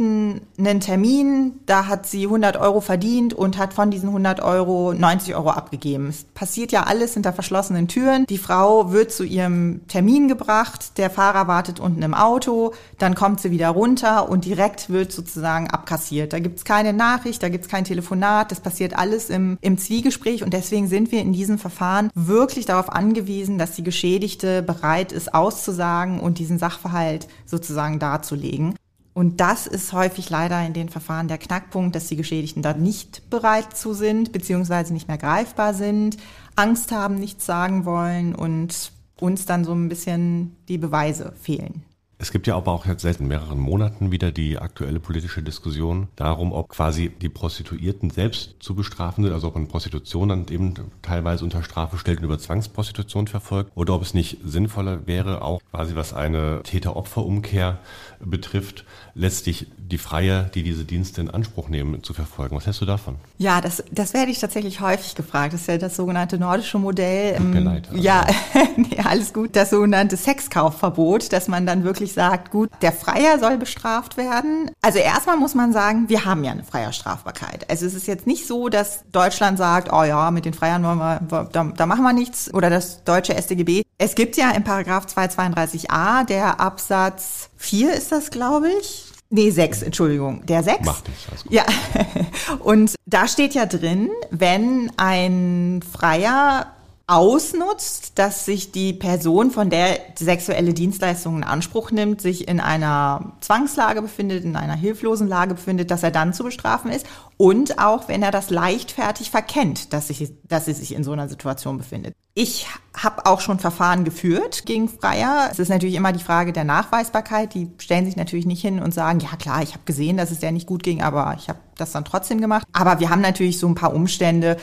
[0.58, 5.36] einen Termin, da hat sie 100 Euro verdient und hat von diesen 100 Euro 90
[5.36, 6.08] Euro abgegeben.
[6.08, 8.25] Es passiert ja alles hinter verschlossenen Türen.
[8.27, 13.41] Die Frau wird zu ihrem Termin gebracht, der Fahrer wartet unten im Auto, dann kommt
[13.41, 16.34] sie wieder runter und direkt wird sozusagen abkassiert.
[16.34, 20.53] Da gibt's keine Nachricht, da gibt's kein Telefonat, das passiert alles im, im Zwiegespräch und
[20.53, 26.19] deswegen sind wir in diesem Verfahren wirklich darauf angewiesen, dass die Geschädigte bereit ist auszusagen
[26.19, 28.76] und diesen Sachverhalt sozusagen darzulegen.
[29.13, 33.30] Und das ist häufig leider in den Verfahren der Knackpunkt, dass die Geschädigten da nicht
[33.30, 36.17] bereit zu sind, beziehungsweise nicht mehr greifbar sind,
[36.58, 41.84] Angst haben, nichts sagen wollen und uns dann so ein bisschen die Beweise fehlen.
[42.17, 46.54] Es gibt ja aber auch jetzt seit mehreren Monaten wieder die aktuelle politische Diskussion darum,
[46.54, 51.43] ob quasi die Prostituierten selbst zu bestrafen sind, also ob man Prostitution dann eben teilweise
[51.43, 55.95] unter Strafe stellt und über Zwangsprostitution verfolgt, oder ob es nicht sinnvoller wäre, auch quasi
[55.95, 57.80] was eine Täter-Opfer-Umkehr
[58.21, 62.56] betrifft, letztlich die Freie, die diese Dienste in Anspruch nehmen, zu verfolgen.
[62.56, 63.15] Was hältst du davon?
[63.38, 65.54] Ja, das, das werde ich tatsächlich häufig gefragt.
[65.54, 67.36] Das ist ja das sogenannte nordische Modell.
[67.36, 67.89] Tut mir ähm, leid.
[67.89, 68.01] Also.
[68.01, 68.25] Ja,
[68.78, 69.56] nee, alles gut.
[69.56, 74.71] Das sogenannte Sexkaufverbot, dass man dann wirklich sagt, gut, der Freier soll bestraft werden.
[74.81, 77.69] Also erstmal muss man sagen, wir haben ja eine Freierstrafbarkeit.
[77.69, 80.99] Also es ist jetzt nicht so, dass Deutschland sagt, oh ja, mit den Freiern wollen
[80.99, 82.53] wir, da, da machen wir nichts.
[82.53, 83.83] Oder das deutsche StGB.
[83.97, 89.05] Es gibt ja im Paragraph 232a der Absatz 4 ist das, glaube ich.
[89.29, 90.45] Nee, sechs, Entschuldigung.
[90.45, 90.85] Der sechs.
[90.85, 91.51] Macht nichts, alles gut.
[91.51, 91.65] Ja.
[92.59, 96.67] Und da steht ja drin, wenn ein Freier
[97.07, 103.33] ausnutzt, dass sich die Person, von der sexuelle Dienstleistungen in Anspruch nimmt, sich in einer
[103.41, 107.05] Zwangslage befindet, in einer hilflosen Lage befindet, dass er dann zu bestrafen ist.
[107.37, 111.29] Und auch, wenn er das leichtfertig verkennt, dass, sich, dass sie sich in so einer
[111.29, 112.15] Situation befindet.
[112.33, 115.49] Ich habe auch schon Verfahren geführt gegen Freier.
[115.51, 117.53] Es ist natürlich immer die Frage der Nachweisbarkeit.
[117.53, 120.39] Die stellen sich natürlich nicht hin und sagen, ja klar, ich habe gesehen, dass es
[120.39, 122.67] der nicht gut ging, aber ich habe das dann trotzdem gemacht.
[122.73, 124.57] Aber wir haben natürlich so ein paar Umstände,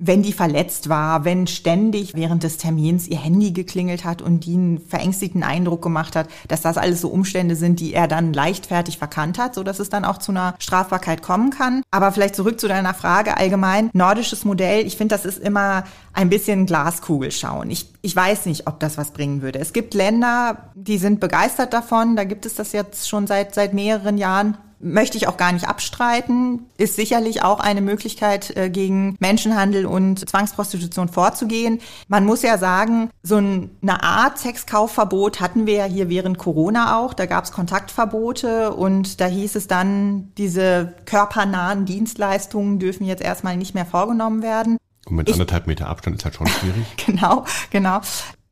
[0.00, 4.54] wenn die verletzt war, wenn ständig während des Termins ihr Handy geklingelt hat und die
[4.54, 8.96] einen verängstigten Eindruck gemacht hat, dass das alles so Umstände sind, die er dann leichtfertig
[8.96, 11.82] verkannt hat, so dass es dann auch zu einer Strafbarkeit kommen kann.
[11.90, 13.90] Aber vielleicht zurück zu deiner Frage allgemein.
[13.92, 15.84] Nordisches Modell, ich finde, das ist immer
[16.14, 17.70] ein bisschen Glaskugel schauen.
[17.70, 19.58] Ich, ich weiß nicht, ob das was bringen würde.
[19.58, 22.16] Es gibt Länder, die sind begeistert davon.
[22.16, 25.68] Da gibt es das jetzt schon seit, seit mehreren Jahren möchte ich auch gar nicht
[25.68, 31.80] abstreiten, ist sicherlich auch eine Möglichkeit, äh, gegen Menschenhandel und Zwangsprostitution vorzugehen.
[32.08, 37.14] Man muss ja sagen, so eine Art Sexkaufverbot hatten wir ja hier während Corona auch.
[37.14, 43.56] Da gab es Kontaktverbote und da hieß es dann, diese körpernahen Dienstleistungen dürfen jetzt erstmal
[43.56, 44.78] nicht mehr vorgenommen werden.
[45.06, 46.84] Und mit ich, anderthalb Meter Abstand ist halt schon schwierig.
[47.06, 48.00] genau, genau.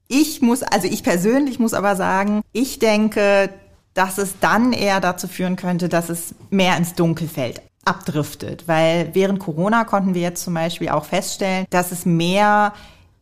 [0.08, 3.50] Ich muss, also ich persönlich muss aber sagen, ich denke,
[3.98, 8.68] dass es dann eher dazu führen könnte, dass es mehr ins Dunkelfeld abdriftet.
[8.68, 12.72] Weil während Corona konnten wir jetzt zum Beispiel auch feststellen, dass es mehr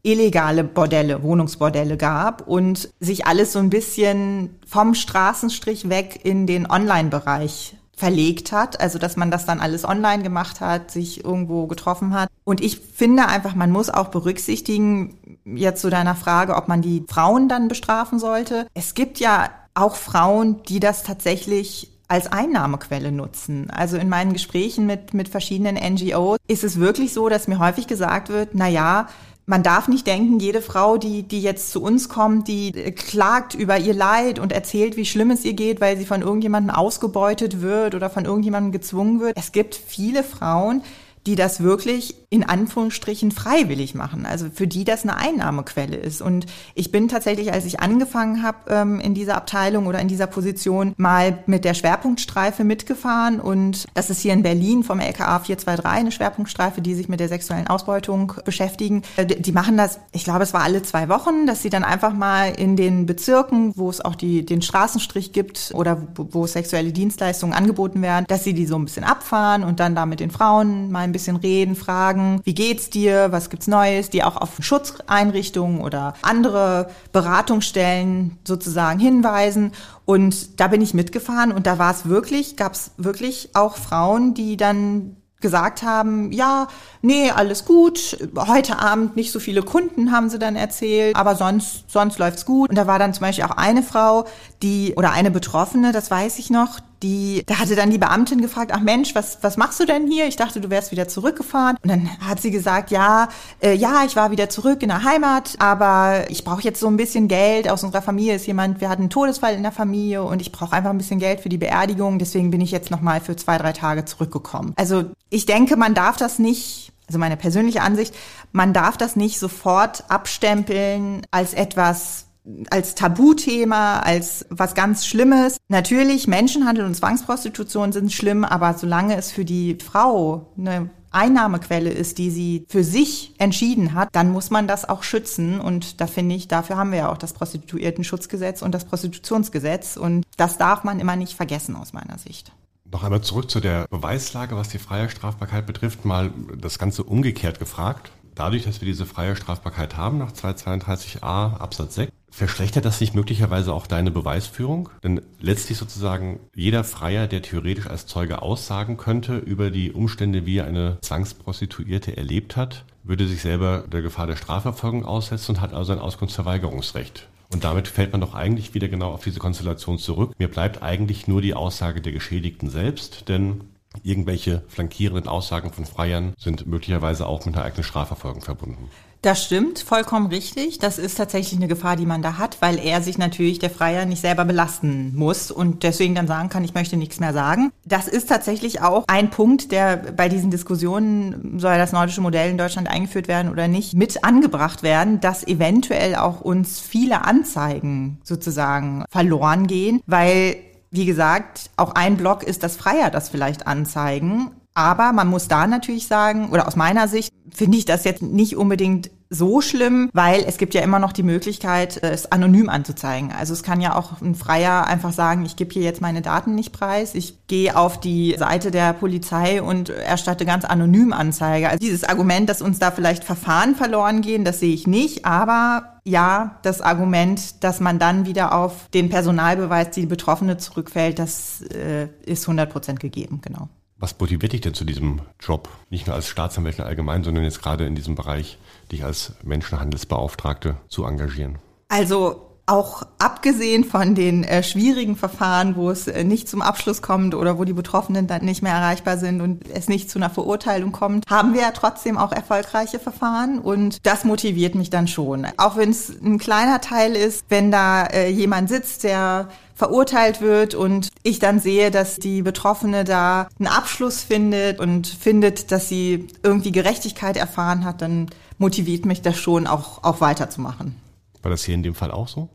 [0.03, 6.71] illegale Bordelle, Wohnungsbordelle gab und sich alles so ein bisschen vom Straßenstrich weg in den
[6.71, 12.13] Online-Bereich verlegt hat, also dass man das dann alles online gemacht hat, sich irgendwo getroffen
[12.13, 12.29] hat.
[12.45, 17.05] Und ich finde einfach, man muss auch berücksichtigen, jetzt zu deiner Frage, ob man die
[17.09, 18.67] Frauen dann bestrafen sollte.
[18.75, 23.71] Es gibt ja auch Frauen, die das tatsächlich als Einnahmequelle nutzen.
[23.71, 27.87] Also in meinen Gesprächen mit, mit verschiedenen NGOs ist es wirklich so, dass mir häufig
[27.87, 29.09] gesagt wird, na ja,
[29.47, 33.79] man darf nicht denken, jede Frau, die, die jetzt zu uns kommt, die klagt über
[33.79, 37.95] ihr Leid und erzählt, wie schlimm es ihr geht, weil sie von irgendjemandem ausgebeutet wird
[37.95, 39.37] oder von irgendjemandem gezwungen wird.
[39.37, 40.83] Es gibt viele Frauen,
[41.27, 46.23] die das wirklich in Anführungsstrichen freiwillig machen, also für die das eine Einnahmequelle ist.
[46.23, 50.27] Und ich bin tatsächlich, als ich angefangen habe ähm, in dieser Abteilung oder in dieser
[50.27, 53.41] Position, mal mit der Schwerpunktstreife mitgefahren.
[53.41, 57.29] Und das ist hier in Berlin vom LKA 423 eine Schwerpunktstreife, die sich mit der
[57.29, 59.03] sexuellen Ausbeutung beschäftigen.
[59.17, 62.13] Äh, die machen das, ich glaube, es war alle zwei Wochen, dass sie dann einfach
[62.13, 66.93] mal in den Bezirken, wo es auch die, den Straßenstrich gibt oder wo, wo sexuelle
[66.93, 70.31] Dienstleistungen angeboten werden, dass sie die so ein bisschen abfahren und dann da mit den
[70.31, 74.51] Frauen mal ein bisschen reden, fragen, wie geht's dir, was gibt's Neues, die auch auf
[74.61, 79.73] Schutzeinrichtungen oder andere Beratungsstellen sozusagen hinweisen.
[80.05, 84.35] Und da bin ich mitgefahren und da war es wirklich, gab es wirklich auch Frauen,
[84.35, 86.67] die dann gesagt haben, ja,
[87.03, 91.85] nee, alles gut, heute Abend nicht so viele Kunden, haben sie dann erzählt, aber sonst,
[91.89, 92.71] sonst läuft's gut.
[92.71, 94.25] Und da war dann zum Beispiel auch eine Frau,
[94.63, 98.73] die, oder eine Betroffene, das weiß ich noch, die, da hatte dann die Beamtin gefragt,
[98.75, 100.27] ach Mensch, was, was machst du denn hier?
[100.27, 101.77] Ich dachte, du wärst wieder zurückgefahren.
[101.83, 103.29] Und dann hat sie gesagt, ja,
[103.61, 106.97] äh, ja, ich war wieder zurück in der Heimat, aber ich brauche jetzt so ein
[106.97, 107.69] bisschen Geld.
[107.69, 110.75] Aus unserer Familie ist jemand, wir hatten einen Todesfall in der Familie und ich brauche
[110.75, 112.19] einfach ein bisschen Geld für die Beerdigung.
[112.19, 114.73] Deswegen bin ich jetzt nochmal für zwei, drei Tage zurückgekommen.
[114.77, 118.15] Also ich denke, man darf das nicht also meine persönliche Ansicht,
[118.53, 122.26] man darf das nicht sofort abstempeln als etwas
[122.71, 125.59] als Tabuthema, als was ganz Schlimmes.
[125.69, 132.19] Natürlich, Menschenhandel und Zwangsprostitution sind schlimm, aber solange es für die Frau eine Einnahmequelle ist,
[132.19, 135.61] die sie für sich entschieden hat, dann muss man das auch schützen.
[135.61, 139.97] Und da finde ich, dafür haben wir ja auch das Prostituiertenschutzgesetz und das Prostitutionsgesetz.
[139.97, 142.53] Und das darf man immer nicht vergessen aus meiner Sicht.
[142.91, 147.59] Noch einmal zurück zu der Beweislage, was die freie Strafbarkeit betrifft, mal das Ganze umgekehrt
[147.59, 148.13] gefragt.
[148.37, 153.73] Dadurch, dass wir diese freie Strafbarkeit haben nach 232a Absatz 6, Verschlechtert das nicht möglicherweise
[153.73, 154.91] auch deine Beweisführung?
[155.03, 160.59] Denn letztlich sozusagen jeder Freier, der theoretisch als Zeuge aussagen könnte über die Umstände, wie
[160.59, 165.73] er eine Zwangsprostituierte erlebt hat, würde sich selber der Gefahr der Strafverfolgung aussetzen und hat
[165.73, 167.27] also ein Auskunftsverweigerungsrecht.
[167.51, 170.33] Und damit fällt man doch eigentlich wieder genau auf diese Konstellation zurück.
[170.37, 173.63] Mir bleibt eigentlich nur die Aussage der Geschädigten selbst, denn
[174.03, 178.91] irgendwelche flankierenden Aussagen von Freiern sind möglicherweise auch mit einer eigenen Strafverfolgung verbunden.
[179.27, 180.79] Das stimmt, vollkommen richtig.
[180.79, 184.05] Das ist tatsächlich eine Gefahr, die man da hat, weil er sich natürlich der Freier
[184.05, 187.73] nicht selber belasten muss und deswegen dann sagen kann, ich möchte nichts mehr sagen.
[187.85, 192.59] Das ist tatsächlich auch ein Punkt, der bei diesen Diskussionen, soll das nordische Modell in
[192.59, 199.05] Deutschland eingeführt werden oder nicht, mit angebracht werden, dass eventuell auch uns viele Anzeigen sozusagen
[199.11, 200.57] verloren gehen, weil
[200.97, 204.51] wie gesagt, auch ein Block ist, dass Freier das vielleicht anzeigen.
[204.75, 208.57] Aber man muss da natürlich sagen, oder aus meiner Sicht finde ich das jetzt nicht
[208.57, 213.33] unbedingt so schlimm, weil es gibt ja immer noch die Möglichkeit, es anonym anzuzeigen.
[213.33, 216.55] Also es kann ja auch ein Freier einfach sagen, ich gebe hier jetzt meine Daten
[216.55, 221.69] nicht preis, ich gehe auf die Seite der Polizei und erstatte ganz anonym Anzeige.
[221.69, 225.96] Also dieses Argument, dass uns da vielleicht Verfahren verloren gehen, das sehe ich nicht, aber
[226.07, 232.09] ja, das Argument, dass man dann wieder auf den Personalbeweis, die Betroffene zurückfällt, das äh,
[232.25, 233.69] ist 100 Prozent gegeben, genau.
[233.99, 235.69] Was motiviert dich denn zu diesem Job?
[235.91, 238.59] Nicht nur als Staatsanwältin allgemein, sondern jetzt gerade in diesem Bereich,
[238.93, 241.59] dich als Menschenhandelsbeauftragte zu engagieren?
[241.89, 247.35] Also auch abgesehen von den äh, schwierigen Verfahren, wo es äh, nicht zum Abschluss kommt
[247.35, 250.91] oder wo die Betroffenen dann nicht mehr erreichbar sind und es nicht zu einer Verurteilung
[250.91, 255.47] kommt, haben wir ja trotzdem auch erfolgreiche Verfahren und das motiviert mich dann schon.
[255.57, 260.75] Auch wenn es ein kleiner Teil ist, wenn da äh, jemand sitzt, der verurteilt wird
[260.75, 266.27] und ich dann sehe, dass die Betroffene da einen Abschluss findet und findet, dass sie
[266.43, 270.97] irgendwie Gerechtigkeit erfahren hat, dann motiviert mich das schon auch, auch weiterzumachen.
[271.43, 272.49] War das hier in dem Fall auch so?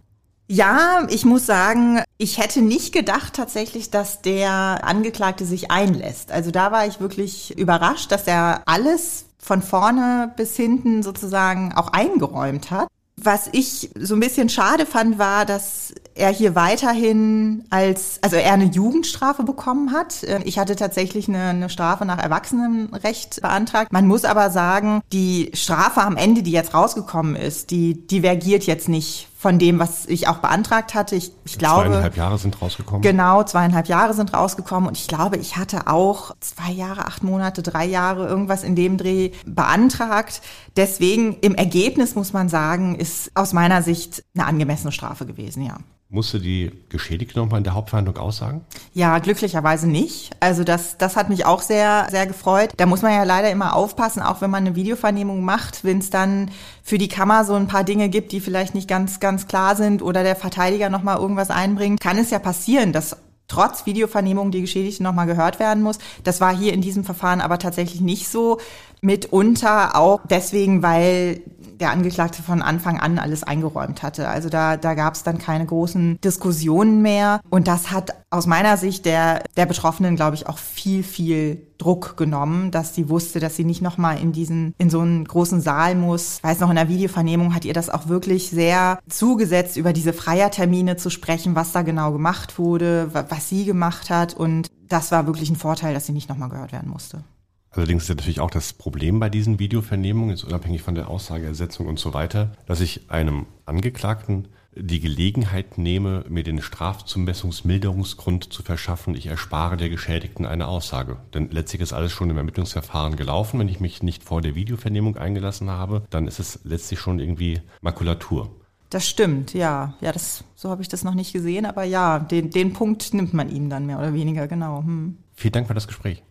[0.53, 6.29] Ja, ich muss sagen, ich hätte nicht gedacht tatsächlich, dass der Angeklagte sich einlässt.
[6.29, 11.87] Also da war ich wirklich überrascht, dass er alles von vorne bis hinten sozusagen auch
[11.93, 12.89] eingeräumt hat.
[13.15, 18.51] Was ich so ein bisschen schade fand, war, dass er hier weiterhin als, also er
[18.51, 20.23] eine Jugendstrafe bekommen hat.
[20.43, 23.93] Ich hatte tatsächlich eine, eine Strafe nach Erwachsenenrecht beantragt.
[23.93, 28.89] Man muss aber sagen, die Strafe am Ende, die jetzt rausgekommen ist, die divergiert jetzt
[28.89, 31.15] nicht von dem, was ich auch beantragt hatte.
[31.15, 31.89] Ich, ich glaube.
[31.89, 33.01] Zweieinhalb Jahre sind rausgekommen.
[33.01, 34.87] Genau, zweieinhalb Jahre sind rausgekommen.
[34.87, 38.97] Und ich glaube, ich hatte auch zwei Jahre, acht Monate, drei Jahre irgendwas in dem
[38.97, 40.43] Dreh beantragt.
[40.77, 45.77] Deswegen im Ergebnis muss man sagen, ist aus meiner Sicht eine angemessene Strafe gewesen, ja.
[46.13, 48.65] Musste die Geschädigte nochmal in der Hauptverhandlung aussagen?
[48.91, 50.31] Ja, glücklicherweise nicht.
[50.41, 52.71] Also das, das hat mich auch sehr, sehr gefreut.
[52.75, 56.09] Da muss man ja leider immer aufpassen, auch wenn man eine Videovernehmung macht, wenn es
[56.09, 56.51] dann
[56.83, 60.01] für die Kammer so ein paar Dinge gibt, die vielleicht nicht ganz, ganz klar sind
[60.01, 63.17] oder der Verteidiger nochmal irgendwas einbringt, kann es ja passieren, dass
[63.47, 65.97] trotz Videovernehmung die Geschädigte nochmal gehört werden muss.
[66.23, 68.59] Das war hier in diesem Verfahren aber tatsächlich nicht so.
[69.01, 71.41] Mitunter auch deswegen, weil
[71.81, 74.27] der Angeklagte von Anfang an alles eingeräumt hatte.
[74.29, 77.41] Also da, da gab es dann keine großen Diskussionen mehr.
[77.49, 82.15] Und das hat aus meiner Sicht der, der Betroffenen, glaube ich, auch viel, viel Druck
[82.15, 85.95] genommen, dass sie wusste, dass sie nicht nochmal in diesen, in so einen großen Saal
[85.95, 86.37] muss.
[86.37, 90.13] Ich weiß noch, in der Videovernehmung hat ihr das auch wirklich sehr zugesetzt, über diese
[90.13, 94.35] Freiertermine zu sprechen, was da genau gemacht wurde, was sie gemacht hat.
[94.35, 97.23] Und das war wirklich ein Vorteil, dass sie nicht nochmal gehört werden musste.
[97.71, 101.87] Allerdings ist ja natürlich auch das Problem bei diesen Videovernehmungen, jetzt unabhängig von der Aussageersetzung
[101.87, 109.15] und so weiter, dass ich einem Angeklagten die Gelegenheit nehme, mir den Strafzumessungsmilderungsgrund zu verschaffen,
[109.15, 111.17] ich erspare der Geschädigten eine Aussage.
[111.33, 113.59] Denn letztlich ist alles schon im Ermittlungsverfahren gelaufen.
[113.59, 117.61] Wenn ich mich nicht vor der Videovernehmung eingelassen habe, dann ist es letztlich schon irgendwie
[117.81, 118.49] Makulatur.
[118.89, 119.93] Das stimmt, ja.
[120.01, 123.33] Ja, das, so habe ich das noch nicht gesehen, aber ja, den, den Punkt nimmt
[123.33, 124.83] man ihm dann mehr oder weniger, genau.
[124.83, 125.17] Hm.
[125.33, 126.23] Vielen Dank für das Gespräch.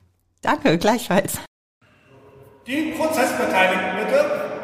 [0.42, 1.38] Danke, gleichfalls.
[2.66, 4.59] Die Prozessbeteiligten bitte.